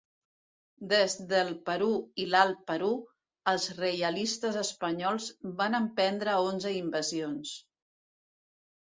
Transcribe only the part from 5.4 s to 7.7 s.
van emprendre onze invasions.